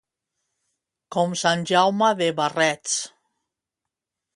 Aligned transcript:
Com 1.17 1.37
sant 1.43 1.67
Jaume 1.73 2.11
de 2.23 2.33
barrets. 2.43 3.01